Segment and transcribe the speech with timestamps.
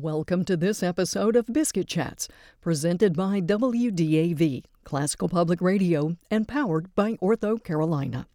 [0.00, 2.28] Welcome to this episode of Biscuit Chats,
[2.60, 8.28] presented by WDAV, Classical Public Radio, and powered by Ortho Carolina.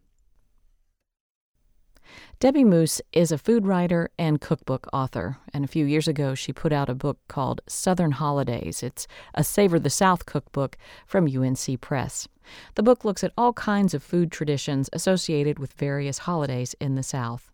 [2.38, 6.52] Debbie Moose is a food writer and cookbook author, and a few years ago she
[6.52, 8.82] put out a book called Southern Holidays.
[8.82, 10.76] It's a Savor the South cookbook
[11.06, 12.28] from UNC Press.
[12.74, 17.02] The book looks at all kinds of food traditions associated with various holidays in the
[17.02, 17.50] South.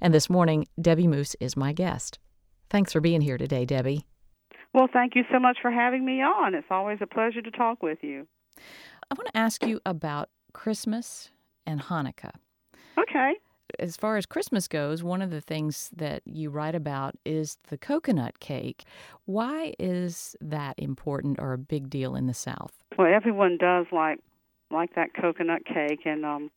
[0.00, 2.18] And this morning, Debbie Moose is my guest.
[2.72, 4.06] Thanks for being here today, Debbie.
[4.72, 6.54] Well, thank you so much for having me on.
[6.54, 8.26] It's always a pleasure to talk with you.
[8.56, 11.30] I want to ask you about Christmas
[11.66, 12.32] and Hanukkah.
[12.98, 13.34] Okay.
[13.78, 17.76] As far as Christmas goes, one of the things that you write about is the
[17.76, 18.84] coconut cake.
[19.26, 22.72] Why is that important or a big deal in the South?
[22.96, 24.18] Well, everyone does like
[24.70, 26.50] like that coconut cake and um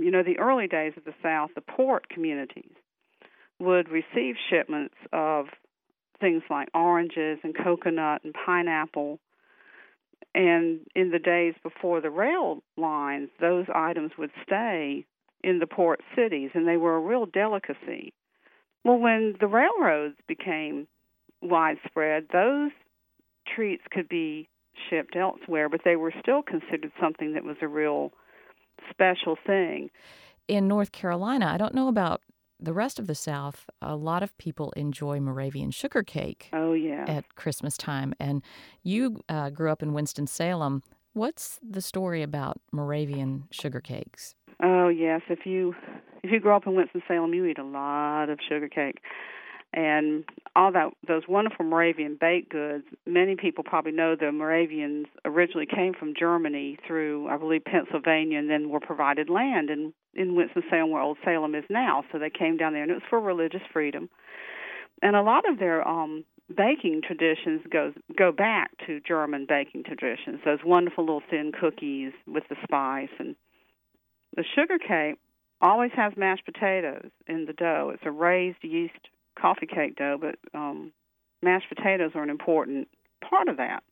[0.00, 2.74] you know the early days of the South, the port communities
[3.60, 5.46] would receive shipments of
[6.20, 9.18] things like oranges and coconut and pineapple.
[10.34, 15.04] And in the days before the rail lines, those items would stay
[15.42, 18.12] in the port cities and they were a real delicacy.
[18.84, 20.88] Well, when the railroads became
[21.40, 22.70] widespread, those
[23.54, 24.48] treats could be
[24.90, 28.12] shipped elsewhere, but they were still considered something that was a real
[28.90, 29.90] special thing.
[30.48, 32.20] In North Carolina, I don't know about
[32.64, 36.48] the rest of the South, a lot of people enjoy Moravian sugar cake.
[36.52, 38.14] Oh yeah, at Christmas time.
[38.18, 38.42] And
[38.82, 40.82] you uh, grew up in Winston Salem.
[41.12, 44.34] What's the story about Moravian sugar cakes?
[44.62, 45.74] Oh yes, if you
[46.22, 49.00] if you grow up in Winston Salem, you eat a lot of sugar cake
[49.74, 52.84] and all that those wonderful Moravian baked goods.
[53.06, 58.48] Many people probably know the Moravians originally came from Germany through, I believe, Pennsylvania, and
[58.48, 62.04] then were provided land in in Winston Salem, where Old Salem is now.
[62.12, 64.08] So they came down there, and it was for religious freedom.
[65.02, 66.24] And a lot of their um,
[66.56, 70.40] baking traditions goes go back to German baking traditions.
[70.44, 73.34] Those wonderful little thin cookies with the spice and
[74.36, 75.16] the sugar cake
[75.60, 77.92] always has mashed potatoes in the dough.
[77.94, 79.08] It's a raised yeast
[79.38, 80.92] coffee cake dough, but um,
[81.42, 82.88] mashed potatoes are an important
[83.28, 83.82] part of that.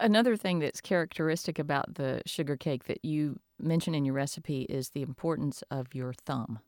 [0.00, 4.90] Another thing that's characteristic about the sugar cake that you mention in your recipe is
[4.90, 6.58] the importance of your thumb.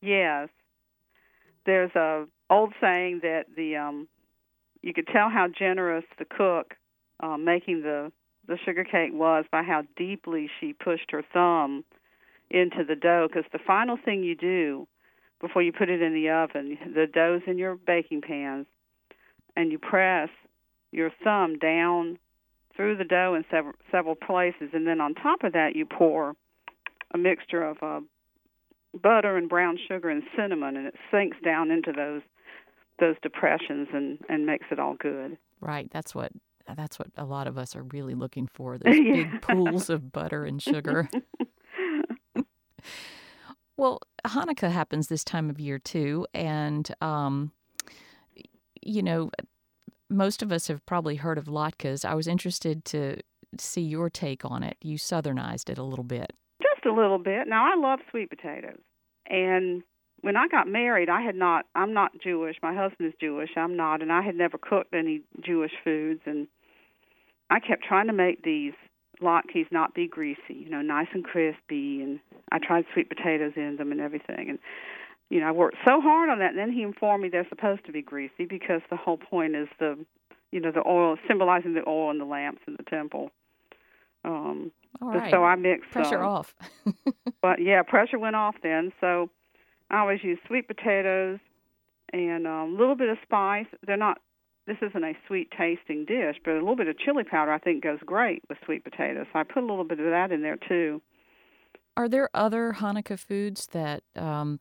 [0.00, 0.48] Yes,
[1.66, 4.08] there's a old saying that the um,
[4.82, 6.74] you could tell how generous the cook
[7.20, 8.12] uh, making the
[8.46, 11.84] the sugar cake was by how deeply she pushed her thumb
[12.50, 13.28] into the dough.
[13.28, 14.88] Because the final thing you do
[15.40, 16.78] before you put it in the oven.
[16.94, 18.66] The dough's in your baking pans,
[19.56, 20.30] and you press
[20.90, 22.18] your thumb down
[22.74, 26.34] through the dough in several several places, and then on top of that you pour
[27.12, 28.00] a mixture of uh,
[29.00, 32.22] butter and brown sugar and cinnamon, and it sinks down into those
[33.00, 35.36] those depressions and and makes it all good.
[35.60, 35.90] Right.
[35.90, 36.32] That's what
[36.76, 38.76] that's what a lot of us are really looking for.
[38.84, 39.12] Those yeah.
[39.12, 41.08] big pools of butter and sugar.
[43.78, 47.52] Well, Hanukkah happens this time of year too, and um,
[48.82, 49.30] you know,
[50.08, 52.04] most of us have probably heard of latkes.
[52.04, 53.18] I was interested to
[53.58, 54.76] see your take on it.
[54.80, 56.32] You southernized it a little bit.
[56.62, 57.48] Just a little bit.
[57.48, 58.80] Now, I love sweet potatoes,
[59.28, 59.82] and
[60.20, 61.66] when I got married, I had not.
[61.74, 62.56] I'm not Jewish.
[62.62, 63.50] My husband is Jewish.
[63.56, 66.48] I'm not, and I had never cooked any Jewish foods, and
[67.50, 68.74] I kept trying to make these
[69.22, 72.02] latkes not be greasy, you know, nice and crispy.
[72.02, 72.20] And
[72.52, 74.48] I tried sweet potatoes in them and everything.
[74.48, 74.58] And
[75.30, 76.50] you know, I worked so hard on that.
[76.50, 79.68] And then he informed me they're supposed to be greasy because the whole point is
[79.78, 79.98] the,
[80.52, 83.30] you know, the oil symbolizing the oil in the lamps in the temple.
[84.24, 85.30] Um, All right.
[85.30, 86.54] So I mixed pressure off.
[87.42, 88.92] but yeah, pressure went off then.
[89.00, 89.30] So
[89.90, 91.38] I always use sweet potatoes
[92.12, 93.66] and um, a um, little bit of spice.
[93.86, 94.18] They're not
[94.66, 97.82] this isn't a sweet tasting dish, but a little bit of chili powder I think
[97.82, 99.26] goes great with sweet potatoes.
[99.32, 101.00] So I put a little bit of that in there too.
[101.98, 104.60] Are there other Hanukkah foods that um,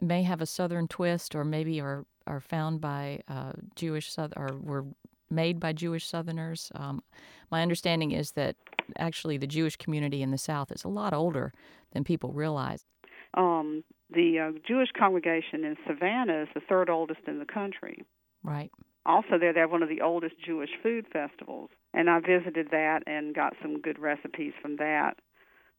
[0.00, 4.86] may have a southern twist, or maybe are are found by uh, Jewish or were
[5.28, 6.72] made by Jewish Southerners?
[6.74, 7.02] Um,
[7.50, 8.56] my understanding is that
[8.98, 11.52] actually the Jewish community in the South is a lot older
[11.92, 12.86] than people realize.
[13.34, 18.02] Um, the uh, Jewish congregation in Savannah is the third oldest in the country.
[18.42, 18.70] Right
[19.08, 23.00] also there they have one of the oldest Jewish food festivals, and I visited that
[23.06, 25.14] and got some good recipes from that.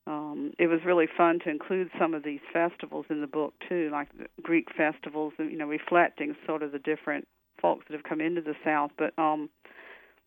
[0.09, 3.89] Um, it was really fun to include some of these festivals in the book too,
[3.91, 7.27] like the Greek festivals, you know, reflecting sort of the different
[7.61, 8.89] folks that have come into the South.
[8.97, 9.51] But um,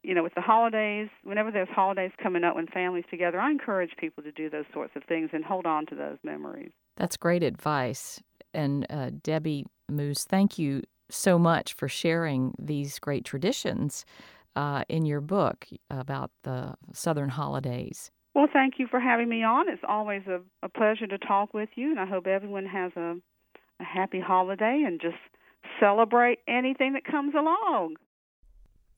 [0.04, 3.90] you know, with the holidays, whenever there's holidays coming up when families together, I encourage
[3.98, 6.70] people to do those sorts of things and hold on to those memories.
[6.96, 8.20] That's great advice.
[8.54, 14.04] And uh, Debbie Moose, thank you so much for sharing these great traditions
[14.54, 18.12] uh, in your book about the Southern holidays.
[18.34, 19.68] Well, thank you for having me on.
[19.68, 23.16] It's always a, a pleasure to talk with you, and I hope everyone has a,
[23.80, 25.16] a happy holiday and just
[25.78, 27.96] celebrate anything that comes along.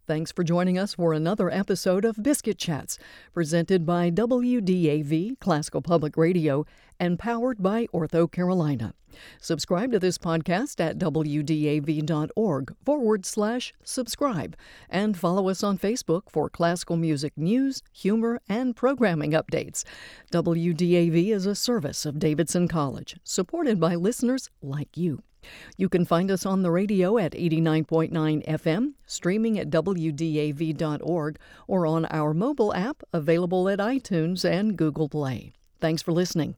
[0.07, 2.99] Thanks for joining us for another episode of Biscuit Chats,
[3.33, 6.67] presented by WDAV Classical Public Radio
[7.01, 8.93] and powered by Ortho Carolina.
[9.41, 14.55] Subscribe to this podcast at wdav.org forward slash subscribe
[14.91, 19.85] and follow us on Facebook for classical music news, humor, and programming updates.
[20.31, 25.23] WDAV is a service of Davidson College, supported by listeners like you.
[25.77, 32.05] You can find us on the radio at 89.9 FM, streaming at WDAV.org, or on
[32.07, 35.53] our mobile app available at iTunes and Google Play.
[35.81, 36.57] Thanks for listening.